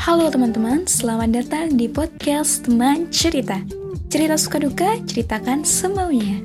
[0.00, 3.60] Halo teman-teman, selamat datang di podcast Teman Cerita.
[4.08, 6.40] Cerita suka duka, ceritakan semaunya.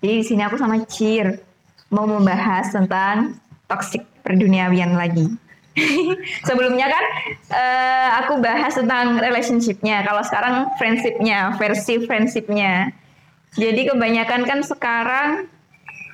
[0.00, 1.44] Jadi di sini aku sama Cir
[1.92, 3.36] mau membahas tentang
[3.68, 5.28] toxic perduniawian lagi.
[6.48, 7.04] Sebelumnya kan
[7.52, 10.00] uh, aku bahas tentang relationshipnya.
[10.08, 12.96] Kalau sekarang friendshipnya, versi friendshipnya.
[13.60, 15.52] Jadi kebanyakan kan sekarang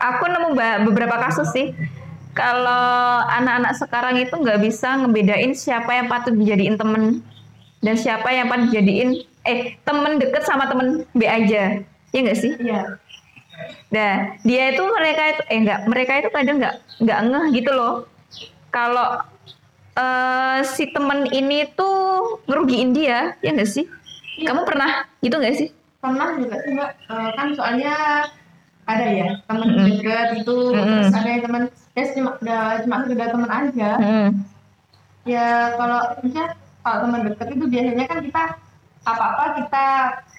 [0.02, 0.50] aku nemu
[0.90, 1.70] beberapa kasus sih
[2.34, 7.22] kalau anak-anak sekarang itu nggak bisa ngebedain siapa yang patut dijadiin temen
[7.80, 11.78] dan siapa yang patut dijadiin eh temen deket sama temen B aja.
[12.10, 12.52] Ya nggak sih?
[12.58, 12.98] Iya.
[13.94, 17.94] Nah dia itu mereka itu eh nggak mereka itu kadang nggak nggak ngeh gitu loh.
[18.74, 19.22] Kalau
[19.94, 23.86] uh, si temen ini tuh ngerugiin dia ya nggak sih?
[24.34, 24.50] Iya.
[24.50, 25.68] kamu pernah gitu nggak sih?
[26.02, 26.90] Pernah juga sih mbak.
[27.06, 27.94] Uh, kan soalnya
[28.84, 29.86] ada ya teman mm -hmm.
[29.88, 30.84] dekat itu mm -hmm.
[30.84, 31.08] terus
[32.42, 34.28] ya cuma sekedar teman aja mm -hmm.
[35.28, 35.48] ya
[35.78, 36.48] kalau misalnya
[36.84, 38.44] kalau teman dekat itu biasanya kan kita
[39.04, 39.86] apa-apa kita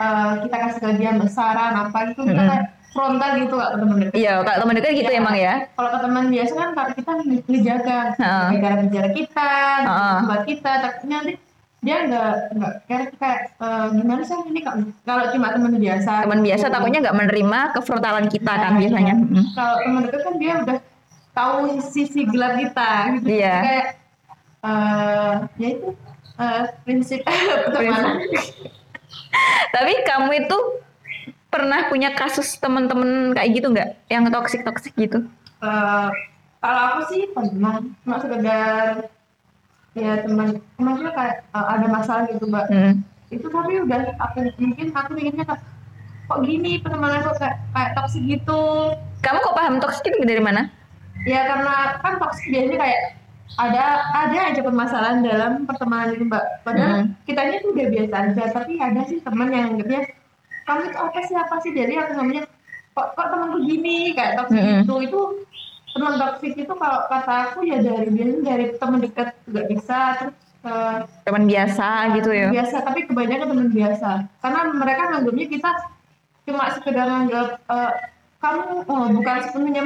[0.02, 2.38] uh, kita kasih ke dia besaran apa itu mm -hmm.
[2.38, 2.56] kita
[2.96, 6.00] frontal gitu kalau teman dekat iya kalau teman dekat gitu ya, emang ya kalau ke
[6.00, 7.12] teman biasa kan kalau kita
[7.52, 8.48] ngejaga uh.
[8.56, 9.52] negara bicara kita
[9.84, 10.20] uh.
[10.24, 11.34] buat kita tapi nanti
[11.86, 14.66] dia nggak nggak kayak kayak uh, gimana sih ini
[15.06, 18.80] kalau cuma teman biasa teman biasa takutnya nggak menerima kefrontalan kita nah, kan iya.
[18.82, 19.46] biasanya hmm.
[19.54, 20.78] kalau teman dekat kan dia udah
[21.36, 23.28] tahu sisi gelap kita gitu.
[23.44, 23.56] Iya.
[23.62, 23.88] kayak
[24.64, 25.88] uh, ya itu
[26.40, 27.22] uh, prinsip
[27.68, 28.24] pertemanan.
[29.76, 30.58] Tapi kamu itu
[31.52, 33.90] pernah punya kasus teman-teman kayak gitu nggak?
[34.08, 35.28] Yang toksik toksik gitu?
[35.60, 36.10] Uh,
[36.64, 39.12] kalau aku sih pernah cuma sekedar
[39.94, 40.64] ya teman.
[40.80, 42.68] Temannya kayak uh, ada masalah gitu mbak.
[42.72, 43.04] Hmm.
[43.34, 45.58] itu tapi udah aku mungkin aku inginnya kok
[46.30, 48.94] kok gini pertemanan kok kayak, kayak toksik gitu?
[49.26, 50.70] Kamu kok paham toksik itu dari mana
[51.26, 53.02] ya karena kan toksik biasanya kayak
[53.56, 56.44] ada ada aja permasalahan dalam pertemanan itu mbak.
[56.66, 57.12] Padahal hmm.
[57.24, 60.02] kitanya tuh udah biasa aja tapi ada sih teman yang anggapnya
[60.66, 61.36] kamu itu apa sih?
[61.38, 61.72] Apa sih?
[61.72, 62.44] Jadi aku namanya
[62.98, 64.12] kok kok temanku gini?
[64.18, 64.82] Kayak toksik hmm.
[64.84, 65.20] itu itu
[65.96, 70.36] teman toksik itu kalau kata aku ya dari biasanya dari teman dekat juga bisa terus
[70.68, 71.88] uh, teman biasa
[72.20, 72.48] gitu ya?
[72.52, 74.10] biasa tapi kebanyakan teman biasa.
[74.44, 75.72] Karena mereka nganggapnya kita
[76.46, 77.94] cuma sekedar nganggap uh,
[78.44, 79.82] kamu oh, bukan sepenuhnya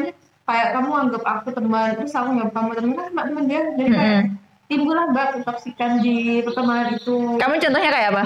[0.49, 3.89] kayak kamu anggap aku teman terus aku anggap kamu teman kan cuma teman dia jadi
[3.93, 4.65] kayak mm -hmm.
[4.65, 7.17] timbullah mbak ketoksikan di pertemanan itu.
[7.37, 8.23] Kamu contohnya kayak apa?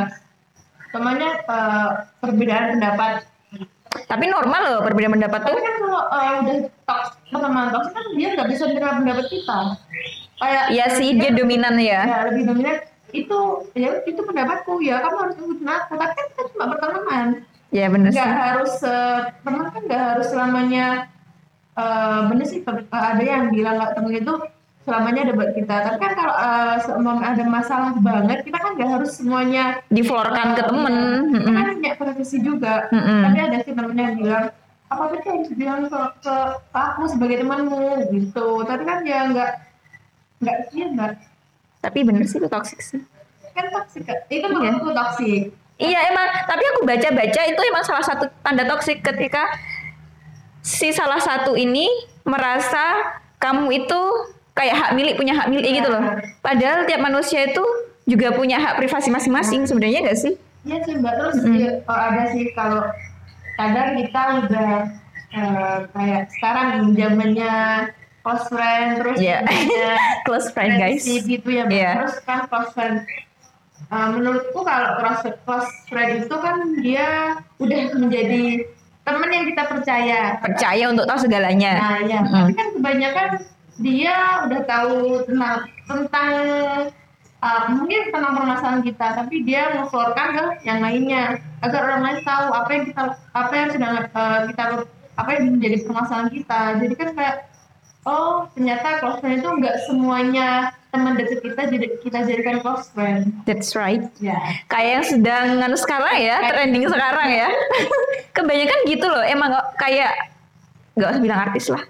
[0.95, 1.89] Temannya uh,
[2.23, 3.13] perbedaan pendapat.
[4.07, 5.55] Tapi normal loh perbedaan pendapat tuh.
[5.55, 6.57] Tapi kan kalau uh, udah
[6.87, 9.59] toks pertemanan toks kan dia nggak bisa menerima pendapat kita.
[10.39, 12.01] Kayak Iya sih dia, dia dominan ya.
[12.03, 12.75] Ya lebih dominan.
[13.13, 13.39] Itu
[13.75, 14.79] ya itu pendapatku.
[14.79, 15.91] Ya kamu harus ikutin aku.
[15.99, 17.27] Tapi kan kita cuma berteman.
[17.73, 21.09] Ya benar nggak harus uh, teman kan nggak harus selamanya
[21.77, 22.59] uh, bener sih
[22.91, 24.33] ada yang bilang nggak temen itu
[24.83, 25.75] selamanya ada buat kita.
[25.89, 30.63] Tapi kan kalau uh, ada masalah banget, kita kan nggak harus semuanya diflorkan uh, ke
[30.67, 30.95] temen.
[31.31, 32.73] Ya, kita kan punya privasi juga.
[32.91, 33.21] Mm -hmm.
[33.23, 34.45] Tapi ada sih temennya yang bilang,
[34.91, 36.35] apa kita harus bilang ke, ke
[36.75, 38.47] aku sebagai temanmu gitu.
[38.67, 39.51] Tapi kan ya nggak
[40.43, 41.11] nggak sih nggak.
[41.83, 43.01] Tapi bener sih itu toxic sih.
[43.55, 44.51] Kan toxic, itu iya.
[44.51, 45.41] menurutku toxic.
[45.81, 49.49] Iya emang, tapi aku baca-baca itu emang salah satu tanda toksik ketika
[50.63, 51.91] si salah satu ini
[52.23, 54.01] merasa kamu itu
[54.55, 56.23] kayak hak milik punya hak milik gitu loh.
[56.39, 57.63] Padahal tiap manusia itu
[58.07, 60.33] juga punya hak privasi masing-masing sebenarnya gak sih?
[60.63, 61.13] Iya sih mbak.
[61.19, 61.55] Terus mm.
[61.59, 62.87] ya, oh, ada sih kalau
[63.59, 64.71] kadang kita udah
[65.35, 67.53] uh, kayak sekarang zamannya
[68.23, 69.43] close friend terus yeah.
[70.27, 71.75] close friend guys gitu ya mbak.
[71.75, 71.93] Yeah.
[71.99, 73.03] Terus kan close friend
[73.91, 77.07] uh, menurutku kalau close, close friend itu kan dia
[77.59, 78.71] udah menjadi
[79.03, 80.19] teman yang kita percaya.
[80.39, 81.71] Percaya untuk tahu segalanya.
[81.75, 82.31] Nah ya mm.
[82.31, 83.29] tapi kan kebanyakan
[83.81, 84.15] dia
[84.47, 84.97] udah tahu
[85.27, 86.33] tentang tentang
[87.43, 91.39] uh, mungkin tentang permasalahan kita tapi dia ngeflorkan ke yang lainnya.
[91.63, 93.01] Agar orang lain tahu apa yang kita
[93.35, 94.63] apa yang sedang uh, kita
[95.13, 96.61] apa yang menjadi permasalahan kita.
[96.79, 97.35] Jadi kan kayak
[98.07, 100.49] oh ternyata close friend itu enggak semuanya
[100.93, 103.33] teman dekat kita jadi kita jadikan close friend.
[103.49, 104.05] That's right.
[104.21, 104.37] Ya.
[104.37, 104.41] Yeah.
[104.69, 107.49] Kayak yang sedang nganu sekarang ya, kayak trending sekarang ya.
[108.37, 110.33] Kebanyakan gitu loh, emang kayak
[110.93, 111.83] nggak usah bilang artis lah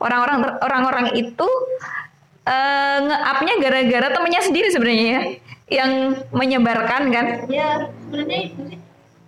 [0.00, 1.48] orang-orang orang-orang itu
[2.48, 5.22] uh, nge-upnya gara-gara temennya sendiri sebenarnya ya
[5.70, 5.92] yang
[6.34, 8.40] menyebarkan kan ya sebenarnya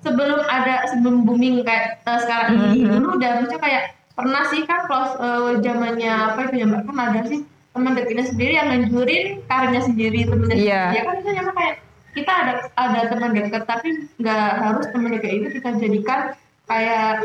[0.03, 2.75] sebelum ada sebelum booming kayak uh, sekarang mm-hmm.
[2.75, 6.83] ini dulu udah macam kayak pernah sih kan close uh, zamannya apa itu ya mbak
[6.85, 7.41] kan ada sih
[7.73, 10.93] teman dekatnya sendiri yang nganjurin karirnya sendiri temennya yeah.
[10.93, 11.75] sendiri ya kan misalnya kayak
[12.13, 13.89] kita ada ada teman dekat tapi
[14.21, 16.21] nggak harus teman dekat itu kita jadikan
[16.69, 17.25] kayak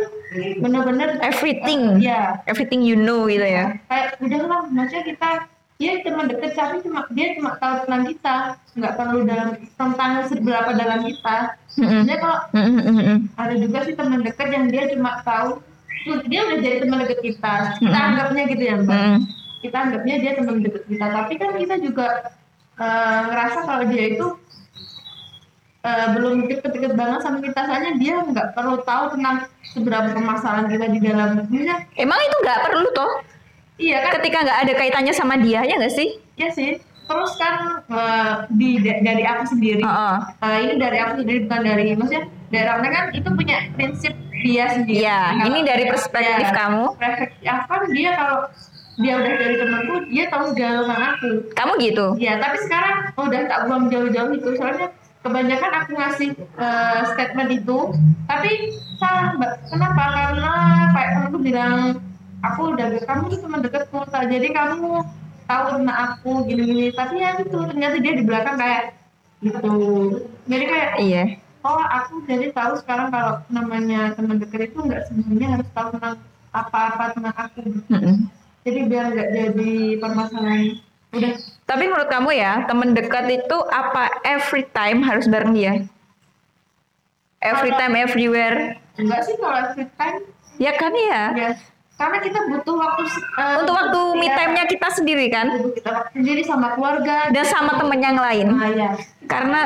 [0.59, 2.01] bener-bener everything.
[2.01, 3.77] Ya everything you know gitu ya.
[3.91, 5.29] Kayak udah lah maksudnya kita
[5.77, 8.37] dia teman deket tapi cuma dia cuma tahu tentang kita.
[8.75, 11.37] Nggak perlu dalam tentang seberapa dalam kita.
[11.69, 12.37] Sebenarnya kalau
[13.37, 15.61] ada juga sih teman dekat yang dia cuma tahu
[16.31, 17.53] dia udah jadi teman dekat kita.
[17.83, 19.03] Kita anggapnya gitu ya mbak.
[19.67, 22.07] Kita anggapnya dia teman dekat kita tapi kan kita juga
[22.75, 24.27] eh, ngerasa kalau dia itu
[25.83, 29.35] eh, belum deket-deket banget sama kita soalnya dia nggak perlu tahu tentang
[29.67, 33.11] seberapa permasalahan kita di dalam Maksudnya, Emang itu nggak perlu toh?
[33.77, 36.09] iya kan Ketika nggak ada kaitannya sama dia ya nggak sih?
[36.33, 37.55] ya sih terus kan
[37.87, 40.15] eh, di da- dari aku sendiri Heeh.
[40.39, 44.65] Eh, ini dari aku sendiri bukan dari maksudnya dari orang kan itu punya prinsip dia
[44.69, 46.83] sendiri Iya, Kalau- ini dari perspektif Ya, kamu.
[46.93, 48.37] perspektif aku kan dia kalau
[48.97, 51.29] dia udah dari temanku dia tahu segala tentang aku.
[51.53, 52.05] Kamu gitu.
[52.17, 54.49] ya tapi sekarang udah tak buang jauh-jauh itu.
[54.57, 54.87] Soalnya
[55.21, 57.77] kebanyakan aku ngasih eh, statement itu.
[58.25, 58.51] Tapi
[58.97, 59.53] salah mbak.
[59.69, 60.03] Kenapa?
[60.09, 60.53] Karena
[60.97, 61.77] kayak temanku bilang
[62.41, 65.05] aku udah kamu tuh teman dekatku tak jadi kamu
[65.45, 66.89] tahu tentang aku gini-gini.
[66.89, 68.83] Tapi ya itu ternyata dia di belakang kayak
[69.45, 69.71] gitu.
[70.49, 71.23] Jadi kayak Iya.
[71.61, 76.17] oh aku jadi tahu sekarang kalau namanya teman dekat itu nggak semuanya harus tahu tentang
[76.55, 77.59] apa-apa tentang aku.
[77.93, 78.17] Mm-mm.
[78.67, 80.63] Jadi biar nggak jadi permasalahan
[81.09, 81.31] udah
[81.63, 85.83] Tapi menurut kamu ya, teman dekat itu apa every time harus bareng dia?
[87.37, 88.75] Every time, everywhere.
[88.95, 90.19] enggak sih kalau free time
[90.57, 91.23] Ya kan ya.
[91.31, 91.49] ya
[91.93, 95.47] karena kita butuh waktu eh, Untuk waktu me iya, time-nya kita sendiri kan?
[95.51, 98.47] butuh kita waktu sendiri sama keluarga Dan sama temen yang lain.
[98.53, 98.91] nah ya
[99.23, 99.61] Karena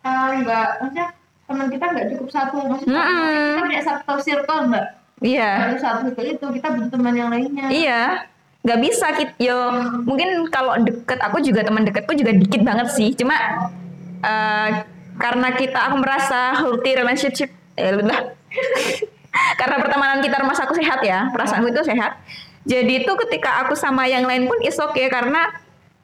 [0.00, 1.06] Eh, enggak maksudnya
[1.44, 3.36] teman kita nggak cukup satu maksudnya Mm-mm.
[3.52, 4.84] kita punya satu circle mbak
[5.20, 5.50] iya.
[5.66, 8.02] Dari satu circle itu kita butuh teman yang lainnya Iya,
[8.60, 9.32] nggak bisa kita.
[9.40, 9.56] Yo,
[10.04, 13.16] mungkin kalau deket aku juga teman deketku juga dikit banget sih.
[13.16, 13.36] Cuma
[14.20, 14.68] eh,
[15.20, 18.32] karena kita aku merasa healthy relationship, eh, lah.
[19.60, 22.20] karena pertemanan kita rumah aku sehat ya, perasaanku itu sehat.
[22.68, 25.48] Jadi itu ketika aku sama yang lain pun is okay karena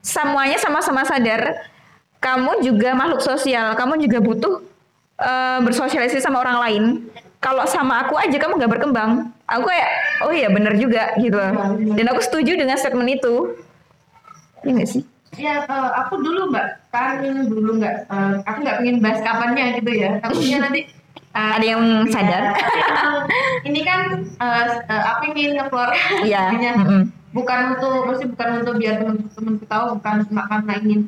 [0.00, 1.69] semuanya sama-sama sadar
[2.17, 4.55] kamu juga makhluk sosial, kamu juga butuh
[5.20, 6.85] eh, bersosialisasi sama orang lain.
[7.38, 9.31] Kalau sama aku aja kamu nggak berkembang.
[9.47, 9.88] Aku kayak,
[10.27, 11.38] oh iya bener juga gitu.
[11.94, 13.55] Dan aku setuju dengan statement itu.
[14.67, 15.03] Iya nggak sih?
[15.37, 19.91] Ya, eh, aku dulu mbak, kan dulu nggak, eh, aku nggak pengen bahas kapannya gitu
[19.93, 20.11] ya.
[20.25, 20.81] Takutnya nanti
[21.38, 22.43] eh, Ada yang sadar?
[22.56, 23.21] ya, emang
[23.69, 25.93] ini kan eh, eh, aku ingin ngeluar
[26.25, 26.43] Iya.
[27.37, 31.00] bukan untuk, maksudnya bukan untuk biar teman-teman tahu, bukan cuma karena ingin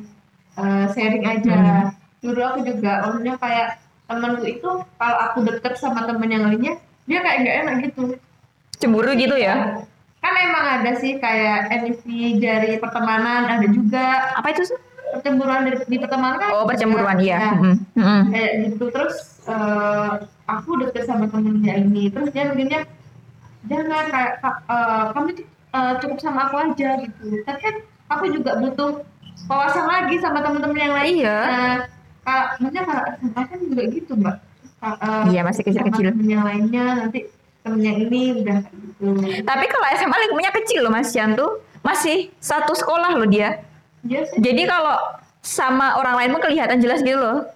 [0.55, 1.57] eh, sharing aja.
[1.57, 1.85] Hmm.
[2.21, 3.67] Dulu aku juga, maksudnya kayak
[4.09, 8.01] temanku itu kalau aku deket sama temen yang lainnya, dia kayak nggak enak gitu.
[8.75, 9.85] Cemburu gitu ya?
[10.19, 14.77] Kan emang ada sih kayak envy dari pertemanan, ada juga Apa itu sih?
[15.09, 17.41] percemburuan di, di pertemanan kan Oh percemburuan iya.
[17.41, 17.75] Ya, Mm-mm.
[17.97, 18.21] Mm-mm.
[18.29, 20.09] kayak gitu terus eh,
[20.45, 22.85] aku deket sama temennya ini terus dia bikinnya
[23.65, 27.75] jangan kayak "Kak, eh, kamu eh, cukup sama aku aja gitu tapi kan
[28.05, 29.01] aku juga butuh
[29.49, 31.37] wawasan lagi sama temen-temen yang lain Iya.
[31.41, 31.75] nah,
[32.23, 34.35] kalau maksudnya kalau SMA kan juga gitu mbak
[34.79, 36.05] eh, Iya, masih kecil-kecil.
[36.07, 37.19] sama temen yang lainnya nanti
[37.59, 39.05] temennya ini udah gitu
[39.43, 41.59] Tapi kalau SMA lingkupnya kecil loh Mas Cian tuh.
[41.79, 43.63] Masih satu sekolah loh dia.
[44.03, 44.95] dia sih Jadi kalau
[45.39, 47.47] sama orang lain pun kelihatan jelas gitu loh.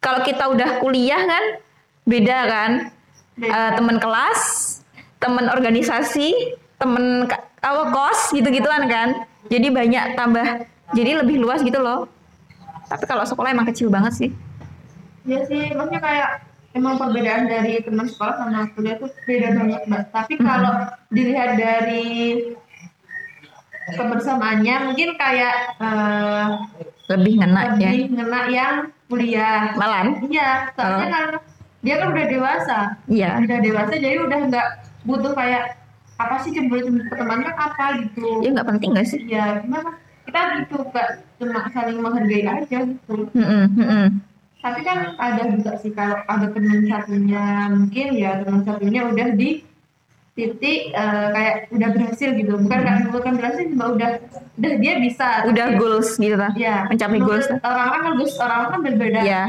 [0.00, 1.44] Kalau kita udah kuliah kan
[2.04, 2.70] beda kan.
[3.34, 3.50] Beda.
[3.50, 4.40] Eh, temen kelas,
[5.18, 7.24] temen organisasi, temen
[7.60, 9.24] apa kos gitu-gituan kan.
[9.48, 10.64] Jadi banyak tambah.
[10.92, 12.08] Jadi lebih luas gitu loh.
[12.84, 14.30] Tapi kalau sekolah emang kecil banget sih.
[15.24, 16.30] Iya sih, maksudnya kayak
[16.72, 20.02] emang perbedaan dari teman sekolah sama kuliah tuh beda banget mbak.
[20.10, 20.74] Tapi kalau
[21.08, 22.04] dilihat dari
[23.86, 26.48] kebersamaannya mungkin kayak eh,
[27.04, 27.88] Lebih ngena ya.
[27.92, 28.74] lebih ngena yang
[29.06, 29.76] kuliah.
[29.76, 30.24] Malam.
[30.24, 31.12] Iya, soalnya Oh.
[31.12, 31.26] kan
[31.84, 33.30] dia kan udah dewasa, Iya.
[33.38, 34.68] udah dewasa jadi udah nggak
[35.04, 35.76] butuh kayak
[36.16, 38.40] apa sih cemburu cemburu pertemanan kan apa gitu.
[38.40, 39.20] Ya nggak penting gak sih?
[39.28, 39.92] Iya, gimana?
[40.34, 43.30] Kita gitu nggak cuma saling menghargai aja gitu.
[43.30, 44.06] Mm-mm, mm-mm.
[44.58, 49.62] tapi kan ada juga sih kalau ada teman satunya mungkin ya teman satunya udah di
[50.34, 54.10] titik eh, kayak udah berhasil gitu bukan nggak bukan berhasil cuma udah
[54.56, 56.50] udah dia bisa Udah goals gitu lah.
[56.56, 57.46] ya mencapai goals.
[57.54, 59.42] orang-orang kan goals orang kan berbeda Iya.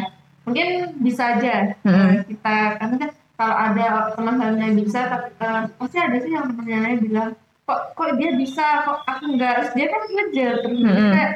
[0.44, 0.68] mungkin
[1.02, 6.18] bisa aja eh, kita karena kan kalau ada teman satunya bisa tapi eh, pasti ada
[6.20, 7.32] sih yang teman yang lain bilang
[7.66, 11.12] kok kok dia bisa kok aku Terus dia kan ngejar terus Mm-mm.
[11.12, 11.32] kayak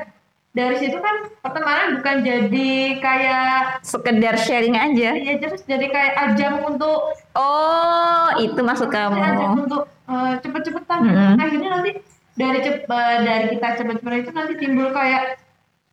[0.50, 5.14] dari situ kan pertemanan bukan jadi kayak Sekedar sharing aja.
[5.14, 9.64] ya terus jadi kayak ajang untuk Oh, itu maksud ajang kamu.
[9.64, 11.34] untuk eh, cepet-cepetan Mm-mm.
[11.36, 11.92] akhirnya nanti
[12.34, 15.38] dari cep eh, dari kita cepet-cepet itu nanti timbul kayak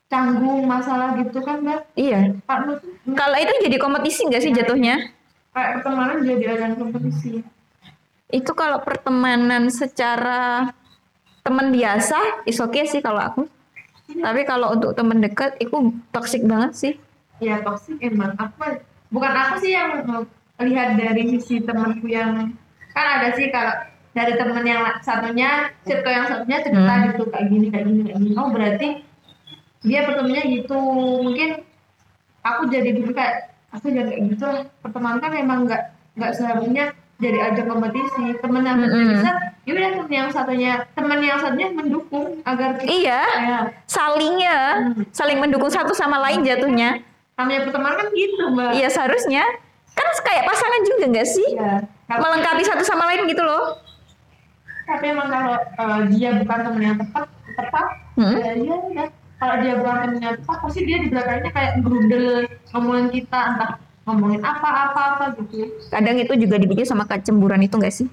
[0.07, 2.39] canggung masalah gitu kan mbak Iya.
[3.09, 5.11] Kalau itu jadi kompetisi nggak sih jatuhnya?
[5.51, 7.41] kayak pertemanan jadi ajang kompetisi
[8.29, 10.75] Itu kalau pertemanan secara
[11.41, 13.43] teman biasa, is oke sih kalau aku.
[14.07, 15.75] Tapi kalau untuk temen dekat itu
[16.11, 16.95] toxic banget sih.
[17.37, 18.81] ya toxic emang apa
[19.13, 20.01] bukan aku sih yang
[20.57, 22.49] lihat dari sisi temanku yang
[22.97, 23.77] kan ada sih kalau
[24.17, 27.05] dari temen yang satunya circle yang satunya cerita Hmm.
[27.13, 28.89] gitu kayak gini kayak gini kayak gini oh berarti
[29.85, 30.81] dia pertemuannya gitu
[31.21, 31.51] mungkin
[32.41, 35.83] aku jadi dulu kayak aku jadi kayak gitu lah pertemanan kan emang nggak
[36.17, 39.13] nggak seharusnya jadi ajang kompetisi temen yang satunya Mm-mm.
[39.15, 39.31] bisa
[39.65, 44.57] ya udah temen yang satunya temen yang satunya mendukung agar kita Iya, kayak salingnya,
[45.11, 47.01] saling mendukung satu sama lain jatuhnya.
[47.35, 49.45] namanya pertemanan kan gitu mbak Iya seharusnya.
[49.93, 51.49] Kan kayak pasangan juga nggak sih?
[51.51, 51.85] Iya.
[52.07, 53.81] Melengkapi satu sama lain gitu loh.
[54.85, 58.33] tapi emang kalau eh, dia bukan temen yang tepat tepat Hmm.
[58.35, 59.07] ya iya udah
[59.37, 62.25] kalau dia bukan temen yang tepat pasti dia di belakangnya kayak gerundel
[62.71, 63.71] ngomongin kita entah
[64.07, 68.07] ngomongin apa apa apa gitu Kadang itu juga dibikin sama kecemburuan itu nggak sih?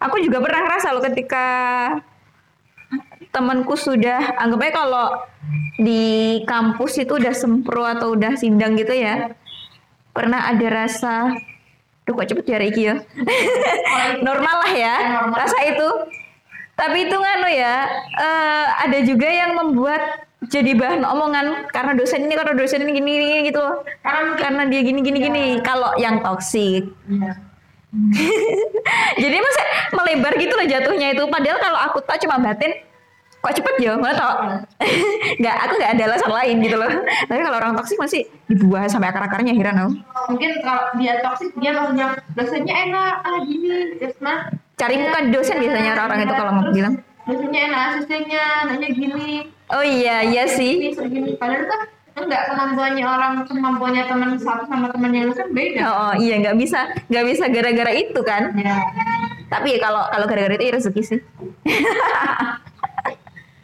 [0.00, 1.46] Aku juga pernah ngerasa loh ketika
[3.30, 5.06] temanku sudah anggapnya kalau
[5.78, 9.34] di kampus itu udah sempro atau udah sidang gitu ya
[10.10, 11.30] pernah ada rasa
[12.02, 12.96] Duh kok cepet ya Reiki ya
[14.26, 15.36] normal lah ya Normal.
[15.46, 15.88] rasa itu
[16.74, 17.76] tapi itu nganu ya
[18.18, 23.10] eh, ada juga yang membuat jadi bahan omongan karena dosen ini karena dosen ini gini,
[23.20, 23.84] gini gitu loh.
[24.00, 25.44] Karena karena dia gini gini gini.
[25.60, 27.32] Kalau yang toksik Iya.
[29.22, 31.24] jadi masa melebar gitu loh jatuhnya itu.
[31.28, 32.72] Padahal kalau aku tak cuma batin
[33.40, 34.00] kok cepet ya?
[34.00, 34.32] Mana tau.
[35.40, 36.92] Nggak aku nggak ada alasan lain gitu loh.
[37.28, 39.92] Tapi kalau orang toksik masih dibuah sampai akar akarnya heran aku
[40.30, 42.06] mungkin kalau dia toksik dia maksudnya
[42.38, 44.38] dosennya enak ah gini terus nah.
[44.78, 46.94] Cari muka dosen biasanya orang-orang itu kalau mau bilang.
[47.28, 49.28] dosennya enak asistennya nanya gini
[49.74, 50.92] oh iya iya sih.
[50.94, 51.34] Segini.
[51.38, 51.80] Padahal kan
[52.20, 55.80] enggak kemampuannya orang kemampuannya teman satu sama teman yang lain kan beda.
[55.86, 58.42] Oh, oh, iya nggak bisa nggak bisa gara-gara itu kan?
[58.58, 58.76] Ya.
[59.50, 61.20] Tapi ya kalau kalau gara-gara itu ya rezeki sih.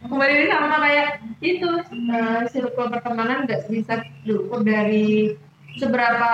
[0.06, 1.08] Kembali sama kayak
[1.42, 5.34] itu eh, circle pertemanan nggak bisa diukur dari
[5.76, 6.30] seberapa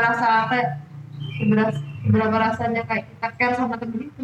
[0.00, 0.68] rasa kayak
[1.36, 1.74] seberapa,
[2.06, 4.22] seberapa rasanya kayak kita care sama temen itu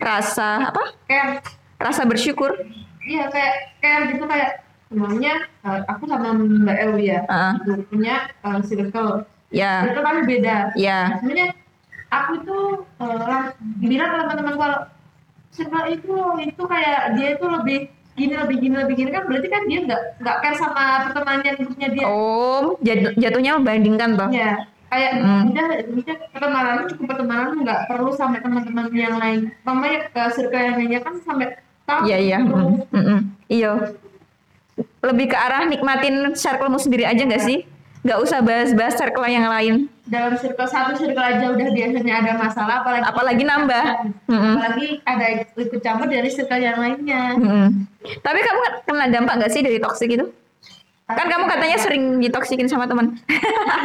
[0.00, 0.84] rasa apa?
[1.06, 1.40] Care.
[1.78, 2.56] Rasa bersyukur
[3.04, 4.50] iya kayak care gitu kayak
[4.88, 5.34] semuanya
[5.64, 7.52] eh, aku sama Mbak El ya Heeh.
[7.60, 9.10] gitu, punya eh, circle.
[9.54, 9.86] Ya.
[9.86, 10.56] Circle kan beda.
[10.74, 10.98] Ya.
[11.18, 11.48] Sebenarnya
[12.10, 12.64] aku tuh
[12.98, 14.78] uh, bilang ke teman-teman kalau
[15.50, 17.78] circle itu itu kayak dia itu lebih
[18.14, 21.88] gini lebih gini lebih gini kan berarti kan dia nggak nggak care sama pertemanan hidupnya
[21.90, 22.04] dia.
[22.06, 24.30] Oh jat- jatuhnya membandingkan toh?
[24.30, 24.62] Ya
[24.94, 25.50] kayak Hmm.
[25.50, 29.50] udah udah pertemanan cukup pertemanan nggak perlu sampai teman-teman yang lain.
[29.66, 33.20] Mamanya ke circle yang lainnya kan sampai Iya iya, mm, mm.
[33.52, 33.72] iya.
[35.04, 37.68] Lebih ke arah nikmatin circlemu sendiri aja nggak sih?
[38.04, 39.88] Nggak usah bahas-bahas circle yang lain.
[40.04, 43.84] dalam circle satu circle aja udah biasanya ada masalah apalagi Apalagi nambah.
[44.28, 45.26] Mm, apalagi ada
[45.56, 47.68] ikut campur dari circle yang lainnya Mm, mm.
[48.20, 50.28] Tapi kamu kena dampak nggak sih dari toksik itu?
[51.08, 53.16] Kan kamu katanya sering ditoksikin sama teman.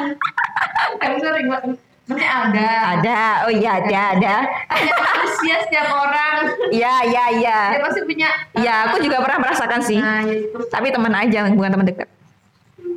[1.03, 1.75] Kamu sering banget.
[2.09, 2.69] Maksudnya ada.
[2.97, 4.35] Ada, oh iya ada, ada.
[4.65, 6.41] Ada manusia setiap orang.
[6.73, 7.59] Iya iya iya.
[7.69, 8.29] Dia pasti punya.
[8.57, 10.01] Iya, aku juga pernah merasakan sih.
[10.01, 10.57] Nah, ya itu.
[10.65, 12.09] Tapi teman aja, bukan teman dekat.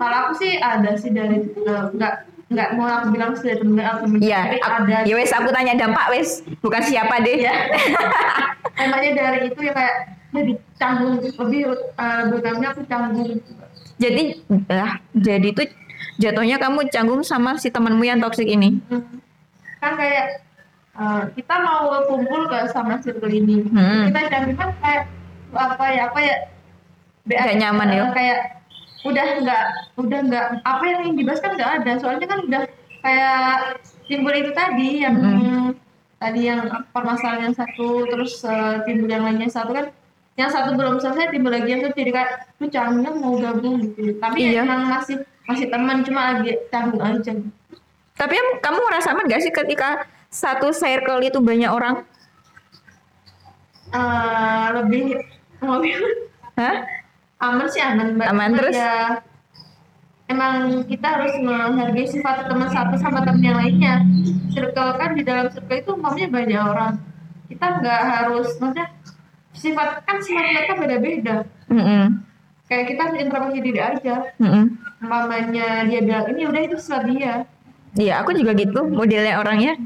[0.00, 2.12] Kalau aku sih ada sih dari eh, nggak
[2.49, 4.97] nggak mau aku bilang sudah temen temen Iya, aku- ada.
[5.04, 7.37] ya wes aku tanya dampak wes, bukan siapa deh.
[7.37, 7.52] Iya.
[8.83, 9.95] Emangnya dari itu ya kayak
[10.33, 11.61] jadi canggung lebih
[11.95, 13.37] uh, berutamanya aku canggung.
[14.00, 15.69] Jadi, lah, jadi tuh
[16.16, 18.81] jatuhnya kamu canggung sama si temanmu yang toksik ini.
[18.87, 19.04] Hmm.
[19.78, 20.26] Kan kayak
[20.92, 23.64] eh, kita mau kumpul ke sama circle ini.
[23.66, 24.09] Hmm.
[24.09, 25.02] Kita canggung kan kayak
[25.52, 26.37] apa ya apa ya
[27.23, 28.02] Nggak nyaman ya?
[28.02, 28.38] eh, Kayak
[29.02, 29.64] udah nggak
[29.99, 31.92] udah nggak apa yang ingin dibahas kan nggak ada.
[31.97, 32.62] Soalnya kan udah
[32.99, 33.42] kayak
[34.04, 35.69] timbul itu tadi yang Hmm.
[36.19, 39.90] tadi yang permasalahan yang satu terus eh, timbul yang lainnya satu kan
[40.33, 44.16] yang satu belum selesai timbul lagi yang satu jadi kayak lu canggung mau gabung gitu
[44.16, 44.62] tapi Iya.
[44.62, 47.33] emang masih masih teman cuma lagi canggung aja
[48.13, 52.05] Tapi em- kamu merasa aman gak sih ketika satu circle itu banyak orang?
[53.89, 55.21] Eh, lebih
[56.57, 56.77] Hah?
[57.39, 58.75] aman sih aman mbak Aman, Cuma terus?
[58.75, 59.21] ya,
[60.27, 60.55] emang
[60.87, 64.01] kita harus menghargai sifat teman satu sama teman yang lainnya
[64.49, 66.95] circle kan di dalam circle itu umpamanya banyak orang
[67.47, 68.87] kita nggak harus maksudnya
[69.53, 71.37] sifat kan sifat mereka beda-beda
[71.69, 72.05] Mm-mm.
[72.73, 74.64] Kayak kita harus introspeksi diri aja Mm-mm.
[74.99, 77.45] umpamanya dia bilang ini udah itu sifat dia
[77.93, 79.76] Iya, aku juga gitu modelnya orangnya.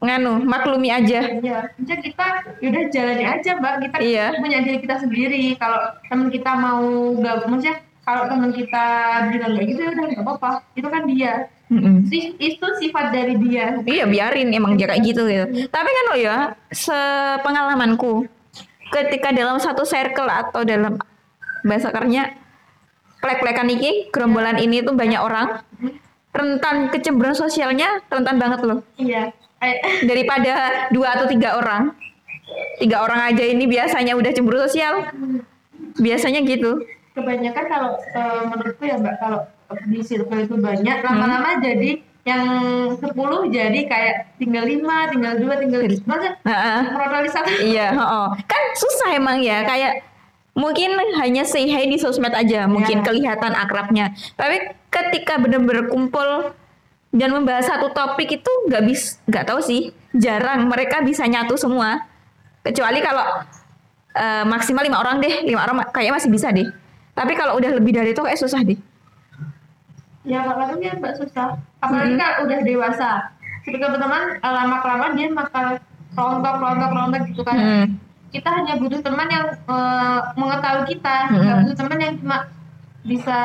[0.00, 1.20] Nganu, maklumi aja.
[1.28, 2.26] Iya, jadi kita
[2.64, 3.74] yaudah jalani aja mbak.
[3.84, 4.26] Kita Iya.
[4.32, 5.52] punya diri kita sendiri.
[5.54, 5.76] Kalau
[6.08, 6.80] teman kita mau
[7.20, 8.84] gak, maksudnya kalau teman kita
[9.28, 10.50] bilang kayak gitu ya udah nggak apa-apa.
[10.72, 11.32] Itu kan dia.
[11.68, 12.08] Mm-mm.
[12.08, 13.76] Si- Itu sifat dari dia.
[13.76, 15.44] Iya biarin emang dia kayak gitu gitu.
[15.68, 16.36] Tapi kan lo ya,
[16.72, 18.24] sepengalamanku
[18.88, 20.96] ketika dalam satu circle atau dalam
[21.68, 22.32] bahasa kernya
[23.20, 25.60] plek-plekan iki gerombolan ini tuh banyak orang.
[26.32, 28.80] Rentan kecemburuan sosialnya rentan banget loh.
[28.96, 29.32] Iya.
[29.58, 30.52] Kayak daripada
[30.94, 31.92] dua atau tiga orang.
[32.78, 35.12] Tiga orang aja ini biasanya udah cemburu sosial.
[35.98, 36.78] Biasanya gitu.
[37.12, 39.40] Kebanyakan kalau eh, menurutku ya mbak kalau
[39.90, 42.44] di circle itu banyak lama-lama jadi yang
[42.92, 43.08] 10
[43.48, 46.80] jadi kayak tinggal lima tinggal dua tinggal maksudnya Heeh.
[46.92, 48.28] moralisasi Iya, heeh.
[48.44, 50.04] kan susah emang ya kayak
[50.58, 53.04] mungkin hanya say hi di sosmed aja, mungkin Ya.
[53.04, 54.10] kelihatan akrabnya.
[54.34, 56.50] Tapi ketika benar-benar kumpul
[57.08, 62.02] dan membahas satu topik itu nggak bis, nggak tahu sih, jarang mereka bisa nyatu semua.
[62.60, 63.24] Kecuali kalau
[64.12, 66.66] eh, maksimal lima orang deh, lima orang kayaknya masih bisa deh.
[67.14, 68.76] Tapi kalau udah lebih dari itu kayak susah deh.
[70.22, 73.08] ya makanya mbak susah apalagi kalau udah dewasa
[73.64, 75.80] ketika berteman eh, lama kelamaan dia bakal
[76.12, 77.86] rontok rontok rontok gitu kan Hmm.
[78.28, 81.16] Kita hanya butuh teman yang eh, mengetahui kita.
[81.32, 81.40] Hmm.
[81.40, 82.38] nggak butuh teman yang cuma
[83.04, 83.40] bisa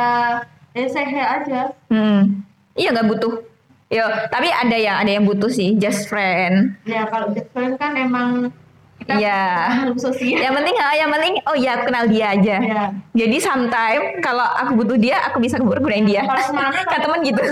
[0.76, 1.62] ya sehe aja.
[1.88, 2.44] Hmm.
[2.76, 3.34] Iya nggak butuh.
[3.94, 6.74] Yo, tapi ada ya, ada yang butuh sih, just friend.
[6.82, 8.50] ya kalau best friend kan emang
[8.98, 10.40] kita makhluk sosial.
[10.42, 12.56] Yang penting ah, yang penting oh ya aku kenal dia aja.
[12.58, 16.26] Ya jadi sometime kalau aku butuh dia aku bisa gunain dia.
[16.26, 17.44] Kalau ke mana kan temen gitu.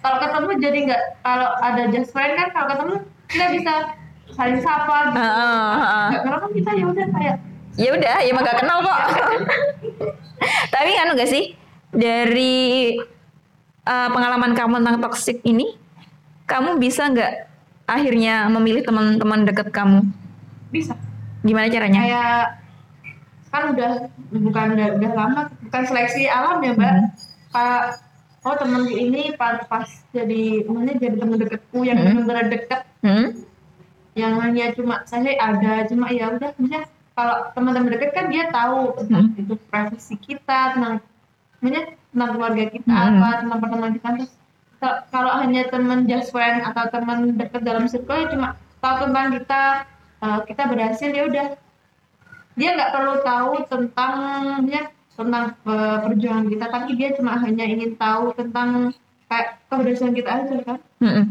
[0.00, 2.94] kalau ketemu jadi nggak kalau ada just friend kan kalau ketemu
[3.28, 3.72] kita bisa
[4.32, 5.18] saling sapa gitu.
[5.18, 6.06] Heeh, heeh.
[6.08, 7.36] Nggak, karena kan kita ya udah kayak
[7.78, 8.98] ya udah ya emang gak kenal kok
[10.74, 11.44] tapi kan enggak sih
[11.90, 12.94] dari
[13.84, 15.78] uh, pengalaman kamu tentang toxic ini
[16.44, 17.46] kamu bisa nggak
[17.86, 20.02] akhirnya memilih teman-teman deket kamu
[20.68, 20.94] bisa
[21.40, 22.42] gimana caranya kayak
[23.50, 23.92] kan udah
[24.30, 27.06] bukan udah, udah lama bukan seleksi alam ya mbak Hmm.
[27.50, 27.82] kayak
[28.40, 32.22] oh temanku ini pas, pas jadi mana jadi teman deketku yang Hmm.
[32.22, 33.26] benar-benar deket hmm?
[34.12, 38.96] Yang hanya cuma saya ada cuma ya udah maksudnya kalau teman-teman deket kan dia tahu
[38.96, 39.40] tentang Hmm.
[39.40, 40.98] itu privasi kita tentang
[41.56, 43.10] maksudnya tentang keluarga kita Hmm.
[43.16, 44.32] apa tentang pertemanan kita terus
[45.10, 48.48] kalau- hanya teman just friend atau teman dekat dalam circle ya cuma
[48.80, 49.62] tahu tentang kita
[50.20, 51.46] eh, kita berhasil ya udah
[52.52, 54.14] dia nggak perlu tahu tentang
[54.66, 54.82] ya,
[55.14, 58.90] tentang eh, perjuangan kita tapi dia cuma hanya ingin tahu tentang
[59.26, 61.24] kayak keberhasilan kita aja kan Mm-mm.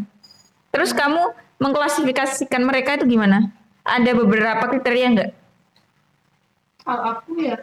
[0.69, 3.51] terus kamu mengklasifikasikan mereka itu gimana
[3.83, 5.29] ada beberapa kriteria nggak
[6.83, 7.55] kalau aku ya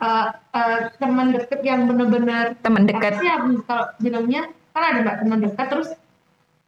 [0.00, 3.36] eh, eh, teman deket yang benar-benar teman dekat sih ya
[3.68, 5.88] kalau bilangnya kan ada mbak teman dekat terus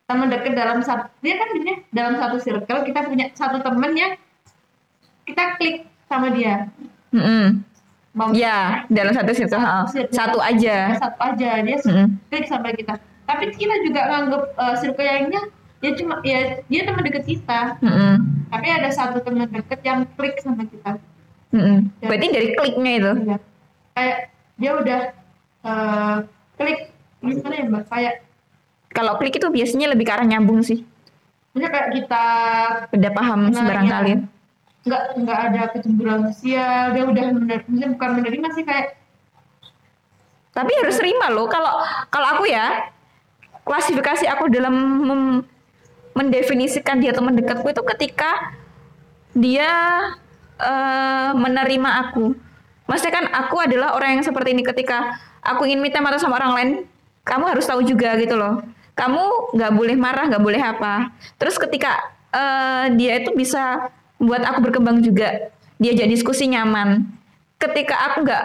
[0.07, 4.13] teman dekat dalam satu dia kan ini dalam satu circle kita punya satu teman yang
[5.25, 6.69] kita klik sama dia
[7.15, 7.63] Mm-mm.
[8.13, 9.87] mau Ya, dalam satu situ ha.
[9.89, 10.99] satu aja.
[11.01, 12.09] satu aja dia Mm-mm.
[12.29, 15.43] klik sama kita tapi kita juga nganggep uh, circle yang lainnya
[15.83, 18.15] ya cuma ya dia teman dekat kita Mm-mm.
[18.49, 20.97] tapi ada satu teman dekat yang klik sama kita
[21.53, 21.93] Mm-mm.
[22.01, 23.13] Berarti dari kliknya itu.
[23.21, 23.37] Iya.
[23.93, 24.19] kayak
[24.57, 25.01] dia udah
[25.61, 26.17] uh,
[26.57, 26.89] klik
[27.21, 28.15] gimana ya mbak kayak
[28.89, 30.81] Kalau klik itu biasanya lebih ke arah nyambung sih.
[31.53, 32.25] Maksudnya kayak kita
[32.89, 33.93] Udah paham Nah, sebarang iya.
[33.93, 34.13] kali.
[34.83, 38.87] nggak nggak ada kecemburuan sosial dia udah mener, maksudnya bukan menerima sih kayak
[40.53, 41.47] Tapi harus terima loh.
[41.47, 41.73] Kalau
[42.09, 42.89] kalau aku ya
[43.63, 45.45] klasifikasi aku dalam mem-
[46.13, 48.53] mendefinisikan dia teman dekatku itu ketika
[49.33, 49.71] dia
[50.61, 52.37] eh, menerima aku.
[52.89, 56.53] Maksudnya kan aku adalah orang yang seperti ini ketika aku ingin minta mata sama orang
[56.53, 56.71] lain,
[57.25, 58.61] kamu harus tahu juga gitu loh.
[58.93, 61.09] Kamu nggak boleh marah, nggak boleh apa.
[61.41, 61.97] Terus ketika
[62.35, 63.89] eh, dia itu bisa
[64.21, 67.09] buat aku berkembang juga, diajak diskusi nyaman.
[67.57, 68.45] Ketika aku nggak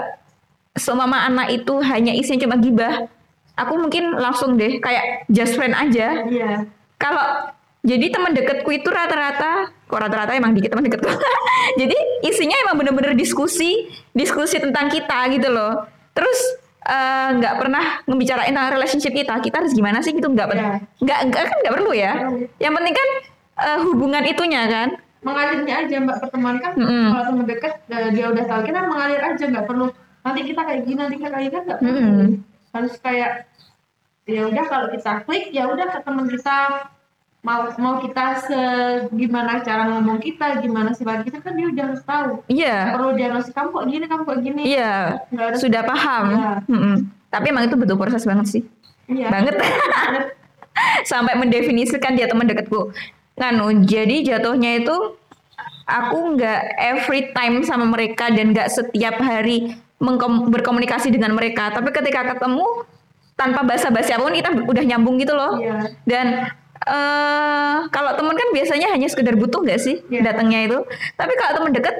[0.77, 3.09] seumpama anak itu hanya isinya cuma gibah,
[3.57, 6.23] aku mungkin langsung deh kayak just friend aja.
[6.29, 6.69] iya
[7.01, 7.56] Kalau
[7.87, 11.07] jadi teman deketku itu rata-rata, kok rata-rata emang dikit teman deketku.
[11.79, 15.87] jadi isinya emang bener-bener diskusi, diskusi tentang kita gitu loh.
[16.11, 16.39] Terus
[16.83, 20.83] eh, nggak pernah ngebicarain tentang relationship kita, kita harus gimana sih gitu nggak Iya.
[20.99, 22.13] nggak nggak kan nggak perlu ya.
[22.57, 23.09] Yang penting kan
[23.57, 24.89] eh, hubungan itunya kan.
[25.17, 27.09] mengalirnya aja mbak pertemuan kan Mm-mm.
[27.09, 29.89] kalau teman dekat eh, dia udah tahu kita mengalir aja nggak perlu
[30.21, 32.29] nanti kita kayak gini nanti kita kayak gini nggak perlu Mm-mm.
[32.69, 33.31] harus kayak
[34.23, 36.57] ya udah kalau kita klik ya udah ke teman kita
[37.47, 38.61] mau mau kita se
[39.15, 43.27] gimana cara ngomong kita gimana sifat kita kan dia udah harus tahu Iya, perlu dia
[43.31, 46.25] ngasih kamu kok gini kamu kok gini iya ada sudah paham.
[46.35, 46.51] Iya.
[46.67, 46.95] Mm-mm.
[47.31, 48.63] Tapi emang itu butuh proses banget sih.
[49.07, 49.55] iya banget
[51.11, 52.91] sampai mendefinisikan dia teman dekatku
[53.39, 54.95] nganu jadi jatuhnya itu
[55.87, 59.79] aku nggak every time sama mereka dan nggak setiap hari
[60.51, 62.83] berkomunikasi dengan mereka tapi ketika ketemu
[63.37, 65.93] tanpa basa-basi apa pun kita udah nyambung gitu loh Iya.
[66.03, 66.25] dan
[66.87, 70.23] eh kalau teman kan biasanya hanya sekedar butuh nggak sih Iya.
[70.23, 70.79] datangnya itu?
[71.13, 71.95] Tapi kalau teman deket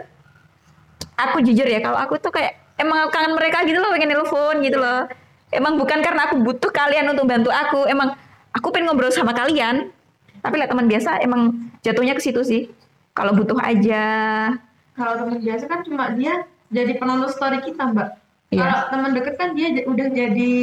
[1.18, 4.78] aku jujur ya kalau aku tuh kayak emang kangen mereka gitu loh pengen telepon gitu
[4.78, 5.10] loh.
[5.48, 8.16] Emang bukan karena aku butuh kalian untuk bantu aku emang
[8.52, 9.92] aku pengen ngobrol sama kalian.
[10.40, 12.62] Tapi lah teman biasa emang jatuhnya ke situ sih.
[13.12, 14.06] Kalau butuh aja.
[14.94, 18.16] Kalau teman biasa kan cuma dia jadi penonton story kita mbak.
[18.48, 18.64] Iya.
[18.64, 20.54] kalau teman deket kan dia udah jadi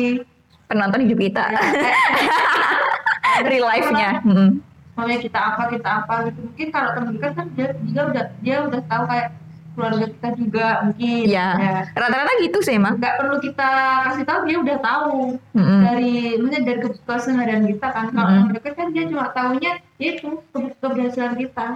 [0.65, 1.45] penonton hidup kita.
[1.53, 1.61] Ya,
[3.43, 4.49] real life-nya Mm-mm.
[4.95, 8.57] maunya kita apa kita apa gitu mungkin kalau teman dekat kan dia juga udah dia
[8.63, 9.29] udah tahu kayak
[9.75, 11.73] keluarga kita juga mungkin Iya, ya.
[11.91, 12.95] rata-rata gitu sih emang.
[12.95, 13.71] nggak perlu kita
[14.07, 15.15] kasih tahu dia udah tahu
[15.51, 15.81] Mm-mm.
[15.83, 18.39] dari maksudnya dari ke- keseharian kita kan kalau Mm-mm.
[18.41, 21.67] teman dekat kan dia cuma tahunya ya itu ke- keberhasilan kita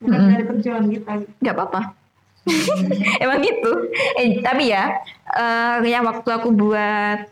[0.00, 0.32] bukan Mm-mm.
[0.32, 1.32] dari perjuangan kita gitu.
[1.42, 1.80] Gak apa-apa.
[3.22, 3.72] Emang gitu.
[4.16, 4.98] Eh, tapi ya,
[5.30, 7.28] eh yang waktu aku buat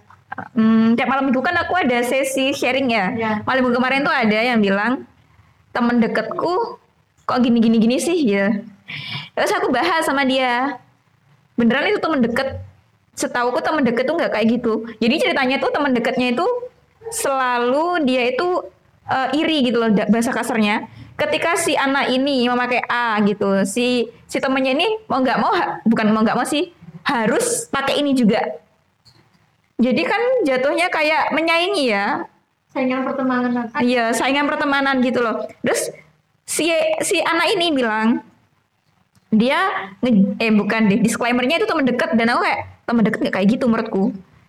[0.55, 3.07] hmm, tiap malam minggu kan aku ada sesi sharing ya.
[3.17, 3.33] Ya.
[3.45, 5.05] Malam minggu kemarin tuh ada yang bilang
[5.71, 6.81] temen deketku
[7.27, 8.51] kok gini gini gini sih ya.
[9.39, 10.79] Terus aku bahas sama dia.
[11.55, 12.59] Beneran itu temen deket.
[13.15, 14.89] Setauku temen deket tuh nggak kayak gitu.
[14.99, 16.47] Jadi ceritanya tuh temen deketnya itu
[17.11, 18.49] selalu dia itu
[19.07, 20.89] eh, iri gitu loh bahasa kasarnya.
[21.19, 25.53] Ketika si anak ini memakai A gitu, si si temennya ini mau nggak mau
[25.85, 26.73] bukan mau nggak mau sih
[27.05, 28.41] harus pakai ini juga.
[29.81, 32.29] Jadi kan jatuhnya kayak menyaingi ya,
[32.69, 35.49] saingan pertemanan Iya, saingan pertemanan gitu loh.
[35.65, 35.89] Terus
[36.45, 36.69] si
[37.01, 38.21] si anak ini bilang
[39.31, 43.35] dia nge- eh bukan deh disclaimernya itu teman dekat dan aku kayak teman dekat nggak
[43.35, 44.05] kayak gitu menurutku.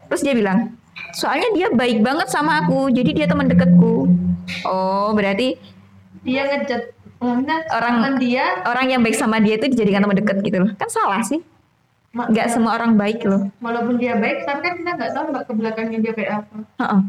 [0.10, 0.76] Terus dia bilang
[1.14, 4.12] soalnya dia baik banget sama aku jadi dia teman dekatku.
[4.66, 5.56] Oh berarti
[6.22, 6.92] dia ngejat
[7.22, 10.70] Orang- teman dia orang yang baik sama dia itu dijadikan teman dekat gitu loh.
[10.76, 11.40] Kan salah sih.
[12.12, 13.48] Nggak semua orang baik loh.
[13.58, 17.02] walaupun dia baik tapi kan kita nggak tahu mbak ke belakangnya dia kayak apa Heeh.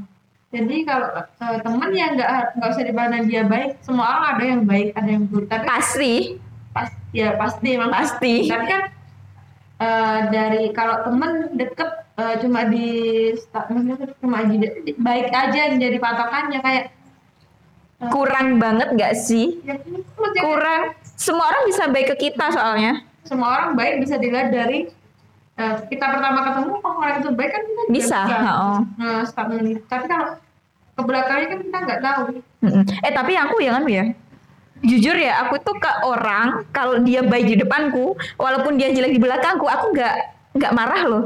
[0.52, 4.62] jadi kalau eh, teman yang nggak nggak usah dipandang dia baik semua orang ada yang
[4.62, 6.12] baik ada yang buruk tapi Pasti.
[6.70, 8.34] pas ya pasti emang Pasti.
[8.46, 8.82] tapi kan
[9.80, 12.88] eh, dari kalau temen deket eh, cuma di
[13.52, 16.84] maksudnya cuma di, di- baik aja jadi patokannya kayak
[18.02, 19.62] Kurang banget nggak sih?
[19.62, 19.78] ya,
[20.36, 20.90] Kurang.
[21.14, 23.06] Semua orang bisa baik ke kita soalnya.
[23.22, 24.90] Semua orang baik bisa dilihat dari
[25.54, 28.20] eh, kita pertama ketemu oh orang itu baik kan kita juga Bisa.
[28.96, 29.82] nah, statement itu.
[29.86, 30.36] tapi kalau
[30.92, 32.22] ke belakangnya kan kita nggak tahu.
[33.00, 34.04] Eh tapi aku yang anu ya.
[34.82, 39.22] Jujur ya, aku tuh ke orang kalau dia baik di depanku, walaupun dia jelek di
[39.22, 40.14] belakangku, aku nggak
[40.52, 41.24] nggak marah loh.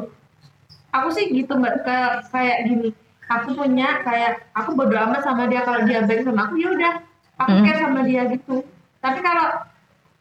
[0.89, 1.97] aku sih gitu mbak ke
[2.31, 2.89] kayak gini
[3.27, 6.95] aku punya kayak aku bodo amat sama dia kalau dia baik sama aku ya udah
[7.37, 7.65] aku Mm.
[7.69, 8.65] care sama dia gitu
[8.97, 9.61] tapi kalau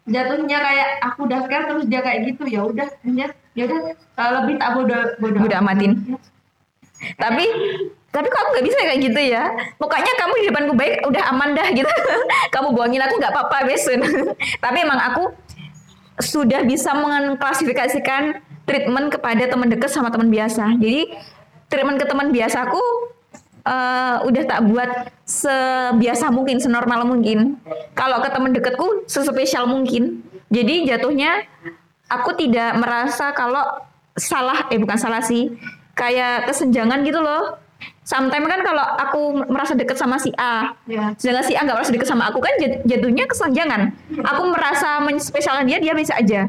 [0.06, 4.32] jatuhnya kayak aku udah care terus dia kayak gitu ya udah ya ya udah eh,
[4.42, 5.92] lebih tak bodo bodo, Bodo amatin.
[6.06, 6.18] Ya.
[7.18, 7.46] Tapi
[8.14, 9.44] tapi kok aku nggak bisa kayak gitu ya.
[9.76, 11.92] Pokoknya kamu di depanku baik, udah aman dah gitu.
[12.56, 14.00] kamu bohongin aku nggak apa-apa besun.
[14.64, 15.24] tapi emang aku
[16.24, 20.80] sudah bisa mengklasifikasikan treatment kepada teman dekat sama teman biasa.
[20.80, 21.12] Jadi
[21.68, 22.80] treatment ke teman biasaku
[23.66, 24.90] eh, udah tak buat
[25.26, 27.58] sebiasa mungkin, senormal mungkin.
[27.98, 30.22] Kalau ke teman dekatku sespesial mungkin.
[30.54, 31.44] Jadi jatuhnya
[32.08, 33.66] aku tidak merasa kalau
[34.16, 35.52] salah, eh bukan salah sih,
[35.98, 37.58] kayak kesenjangan gitu loh.
[38.06, 41.92] Sometimes kan kalau aku merasa deket sama si A, ya sedangkan si A nggak merasa
[41.92, 42.54] deket sama aku kan
[42.86, 43.98] jatuhnya kesenjangan.
[44.22, 46.46] Aku merasa menspesialkan dia, dia bisa aja.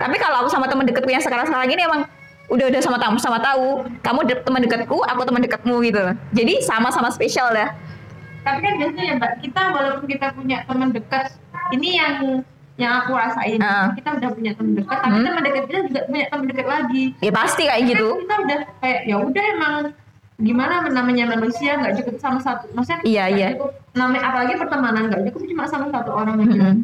[0.00, 2.08] Tapi kalau aku sama teman deketku yang sekarang-sekarang ini emang
[2.48, 3.66] udah udah sama tahu sama tahu
[4.00, 7.72] kamu de- teman dekatku aku teman dekatmu gitu loh jadi sama-sama spesial dah
[8.40, 11.26] tapi kan biasanya ya mbak kita walaupun kita punya teman dekat
[11.70, 12.40] ini yang
[12.74, 13.90] yang aku rasain Ah.
[13.92, 15.24] kita udah punya teman dekat tapi Hmm.
[15.24, 18.58] teman dekat kita juga punya teman dekat lagi ya pasti kayak gitu Kan kita udah
[18.78, 19.74] kayak ya udah emang
[20.38, 23.48] gimana namanya manusia nggak cukup sama satu maksudnya Iya, iya.
[23.52, 26.76] cukup, namanya apalagi pertemanan nggak cukup cuma sama satu orang aja Mm-mm.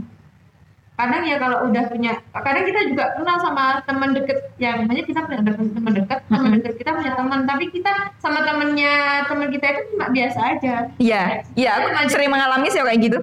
[0.94, 5.20] Kadang ya kalau udah punya kadang kita juga kenal sama teman deket yang namanya kita
[5.26, 8.94] punya teman dekat teman dekat kita punya teman tapi kita sama temennya
[9.26, 11.22] teman kita itu cuma biasa aja Iya,
[11.58, 13.18] iya aku sering mengalami sih kayak gitu.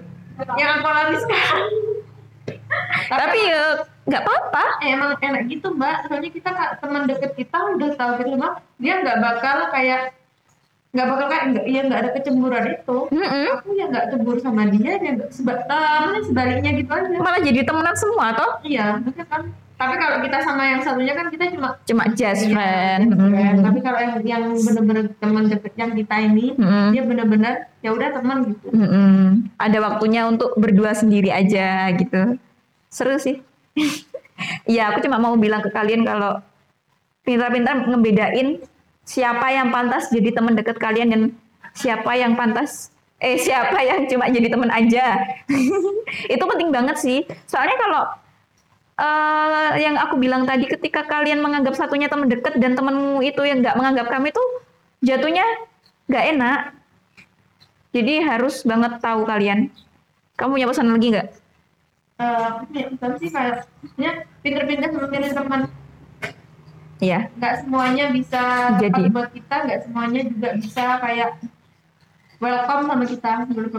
[0.59, 1.69] yang aku alami sekarang
[3.11, 3.63] Tapi ya
[4.07, 4.63] nggak apa-apa.
[4.81, 9.19] Emang enak gitu mbak soalnya kita teman deket kita udah tahu gitu mah dia nggak
[9.19, 10.15] bakal kayak
[10.91, 13.45] nggak bakal kayak nggak ya nggak ada kecemburuan itu Mm-mm.
[13.53, 17.59] aku ya nggak cemburu sama dia dia nggak seba, eh, sebaliknya gitu aja Malah jadi
[17.61, 18.51] temenan semua toh.
[18.61, 23.03] iya kan tapi kalau kita sama yang satunya kan kita cuma Cuma just Iya, friend.
[23.07, 23.55] just friend.
[23.55, 23.65] Mm-mm.
[23.65, 26.87] tapi kalau yang yang bener-bener teman deket yang kita ini Mm-mm.
[26.91, 29.47] dia bener-bener ya udah teman gitu Mm-mm.
[29.57, 32.35] Ada waktunya untuk berdua sendiri aja gitu.
[32.87, 33.39] Seru sih.
[34.65, 36.41] Iya, aku cuma mau bilang ke kalian kalau
[37.21, 38.57] pintar-pintar ngebedain
[39.11, 41.21] siapa yang pantas jadi teman dekat kalian dan
[41.75, 45.19] siapa yang pantas eh siapa yang cuma jadi teman aja.
[46.33, 47.27] Itu penting banget sih.
[47.45, 48.03] Soalnya kalau
[48.97, 53.61] eh, yang aku bilang tadi ketika kalian menganggap satunya teman dekat dan temanmu itu yang
[53.61, 54.43] nggak menganggap kamu itu
[55.05, 55.45] jatuhnya
[56.09, 56.59] nggak enak.
[57.91, 59.67] Jadi harus banget tahu kalian.
[60.39, 61.27] Kamu punya pesan lagi nggak?
[62.71, 63.67] Punya pesan sih kayak
[64.41, 65.61] pinter-pinter memilih teman
[67.01, 67.33] Iya.
[67.33, 68.41] nggak semuanya bisa
[68.77, 69.09] Jadi.
[69.09, 71.29] buat kita nggak semuanya juga bisa kayak
[72.37, 73.31] welcome sama kita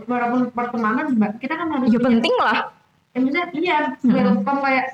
[0.05, 1.07] walaupun pertemanan
[1.39, 2.57] kita kan harus Ya punya- penting lah.
[3.13, 4.87] ya maksudnya iya welcome kayak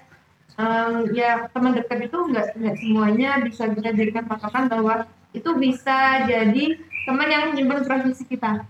[0.55, 4.95] em, ya teman dekat itu nggak nggak semuanya bisa kita jadikan patokan bahwa
[5.31, 6.65] itu bisa jadi
[7.05, 8.65] teman yang menyimpan privasi kita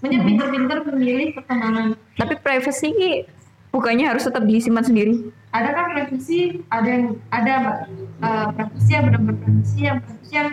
[0.00, 2.88] Maksudnya pinter-pinter memilih pertemanan Tapi privacy
[3.68, 5.28] bukannya harus tetap disimpan sendiri.
[5.50, 7.76] Ada kan privasi ada yang ada mbak
[8.20, 10.48] eh, privasi yang benar-benar privasi yang privasi yang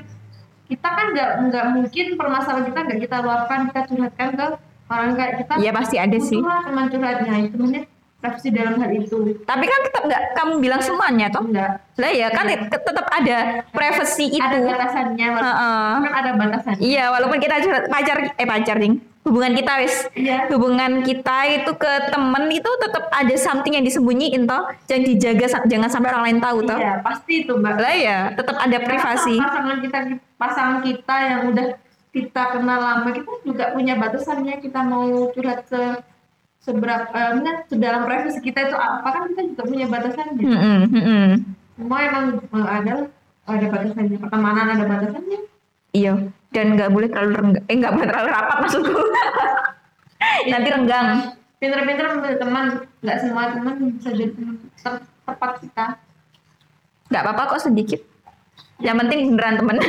[0.68, 4.46] kita kan nggak nggak mungkin permasalahan kita nggak kita luapkan kita curhatkan ke
[4.88, 6.40] orang kayak kita Iya pasti ada sih.
[6.40, 7.84] teman curhatnya itu maksudnya
[8.18, 11.44] privasi dalam hal itu Tapi kan tetap nggak kamu bilang semuanya toh.
[11.46, 13.38] enggak Lah ya kan tet- tetap ada
[13.70, 14.42] privacy itu.
[14.42, 15.92] ada batasannya walaupun Heeh.
[16.02, 18.98] kan ada batasannya Iya, walaupun kita curhat pacar eh pacar ding.
[19.28, 20.48] Hubungan kita wis Iya.
[20.48, 24.64] hubungan kita itu ke temen itu tetap ada something yang disembunyiin toh.
[24.88, 26.80] Jangan dijaga jangan sampai orang lain tahu toh.
[26.80, 29.36] iya pasti itu mbak Lah ya, tetap ada privasi.
[29.36, 30.00] Pasangan kita
[30.36, 31.68] pasangan kita yang udah
[32.10, 36.02] kita kenal lama kita juga punya batasannya kita mau curhat se
[36.58, 41.28] seberapa eh, sedalam privasi kita itu apa kan kita juga punya batasannya Mm-mm, mm-mm.
[41.76, 42.94] semua emang eh, ada
[43.46, 45.40] ada batasannya pertemanan ada batasannya
[45.96, 47.66] Iya, dan nggak boleh terlalu renggang.
[47.66, 49.02] Eh nggak boleh terlalu rapat maksudku.
[50.52, 51.10] Nanti renggang.
[51.58, 52.66] pinter-pinter memilih teman
[53.02, 55.86] nggak semua teman bisa jadi teman te- tepat kita
[57.08, 57.98] Nggak apa-apa kok sedikit.
[58.78, 59.76] Yang penting beneran temen.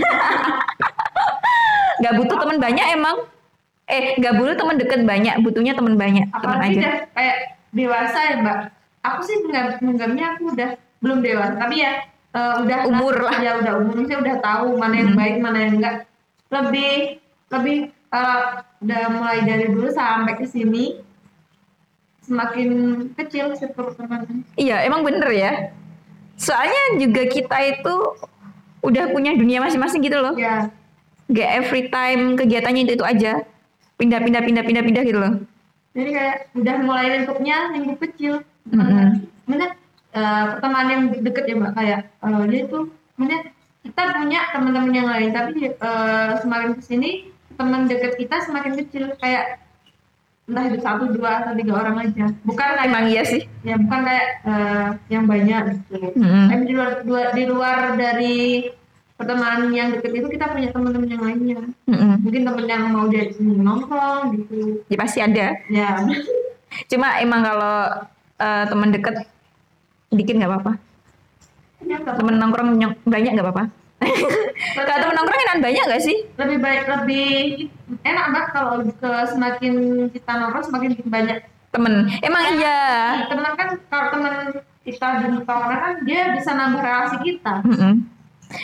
[2.00, 3.16] Nggak butuh temen banyak emang.
[3.88, 6.78] Eh nggak butuh temen deket banyak, butuhnya temen banyak, apalagi aja.
[6.78, 7.36] udah kayak
[7.72, 8.58] dewasa ya mbak
[9.00, 11.92] aku sih menganggap menganggapnya aku udah belum dewasa tapi ya
[12.32, 13.32] eh, udah Umur lah.
[13.32, 13.44] Hmm.
[13.44, 16.04] ya udah umurnya udah tahu mana yang baik mana yang enggak
[16.48, 18.44] lebih lebih eh,
[18.80, 21.00] udah mulai dari dulu sampai ke sini
[22.22, 22.68] semakin
[23.16, 23.68] kecil sih
[24.54, 25.72] Iya, emang bener ya.
[26.36, 27.94] Soalnya juga kita itu
[28.84, 30.36] udah punya dunia masing-masing gitu loh.
[30.36, 30.68] ya
[31.28, 33.32] Gak every time kegiatannya itu, itu aja.
[33.96, 35.34] Pindah-pindah, pindah-pindah, pindah gitu loh.
[35.90, 39.18] jadi kayak udah mulai lingkupnya lingkup kecil Mm-mm.
[39.50, 39.74] mana
[40.14, 42.78] eh, pertemanan yang deket ya mbak kayak eh, dia itu
[43.18, 43.36] mana
[43.88, 47.10] kita punya teman-teman yang lain tapi eh, semakin ke sini
[47.54, 49.58] teman deket kita semakin kecil kayak
[50.44, 53.44] entah itu satu dua atau tiga orang aja bukan kayak Emang iya sih.
[53.62, 56.08] ya bukan kayak eh, yang banyak gitu.
[56.14, 56.46] Mm-mm.
[56.48, 58.36] tapi di luar, dua- di luar dari
[59.12, 62.12] pertemanan yang deket itu kita punya teman-teman yang lainnya Mm-mm.
[62.22, 65.46] mungkin temen yang mau dia nongkrong gitu Ya pasti ada.
[65.66, 65.90] ya
[66.86, 67.76] Cuma emang kalau
[68.38, 69.24] eh, teman deket
[70.10, 70.72] dikit nggak apa-apa.
[71.80, 73.64] Ya, Temen nongkrong banyak nggak apa-apa.
[74.88, 76.16] kalau temen nongkrong enak banyak nggak sih?
[76.38, 77.28] lebih baik lebih
[78.06, 79.74] enak mbak kalau ke semakin
[80.14, 82.08] kita nongkrong semakin banyak Temen.
[82.24, 82.80] Emang iya.
[83.28, 84.32] teman kan kalau teman
[84.88, 88.08] kita di tongkrongan kan dia bisa nambah relasi kita Mm-mm.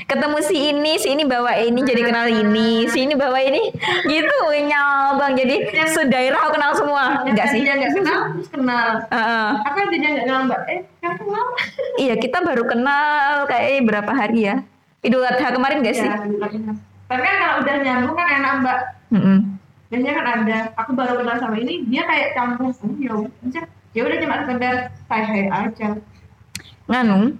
[0.09, 3.68] Ketemu si ini, si ini bawa ini jadi kenal ini, si ini bawa ini,
[4.09, 5.61] gitu nyabang jadi
[5.92, 7.61] sedaerah aku kenal semua, yang enggak sih?
[7.61, 9.49] tadinya nggak kenal terus kenal Heeh.
[9.61, 11.44] aku yang tadinya nggak kenal mbak eh kan kenal
[12.01, 14.57] Iya kita baru kenal kayak berapa hari ya?
[15.05, 16.09] Idul Adha kemarin gak sih?
[16.09, 16.17] ya
[17.05, 18.79] tapi kan kalau udah nyambung kan enak mbak
[19.12, 19.38] Mm-mm.
[19.93, 23.64] biasanya kan ada aku baru kenal sama ini dia kayak campur oh, ya udah
[23.95, 24.75] ya udah cuma sekedar
[25.12, 25.88] hai aja
[26.85, 27.33] Nganu,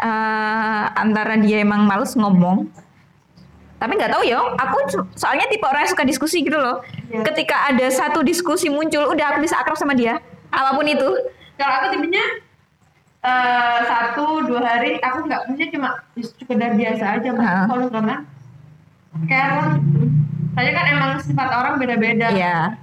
[0.00, 2.72] eh, antara dia emang males ngomong,
[3.76, 4.40] tapi nggak tahu ya.
[4.40, 4.76] Aku
[5.12, 6.80] soalnya tipe orang yang suka diskusi gitu loh.
[7.12, 7.20] Iya.
[7.20, 11.10] Ketika ada satu diskusi muncul, udah aku bisa akrab sama dia, apa pun itu.
[11.60, 12.24] kalau aku tipenya
[13.26, 18.16] eh satu dua hari aku nggak punya cuma sekedar biasa aja mas kalau karena
[19.26, 19.72] kayak orang
[20.54, 22.78] saya kan emang sifat orang beda-beda Iya.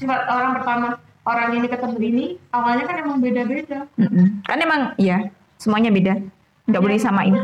[0.00, 0.86] sifat orang pertama
[1.22, 4.42] orang ini ketemu ini awalnya kan emang beda-beda Mm-mm.
[4.42, 6.18] Kan emang iya, semuanya beda.
[6.66, 7.34] Nggak boleh disamain.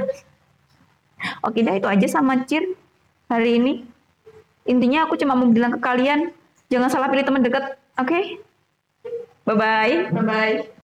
[1.46, 2.64] Oke dah itu aja sama Cir
[3.30, 3.86] hari ini.
[4.66, 6.30] Intinya aku cuma mau bilang ke kalian,
[6.66, 7.78] jangan salah pilih teman dekat.
[7.98, 8.42] Oke?
[9.46, 10.10] Bye-bye.
[10.10, 10.56] bye bye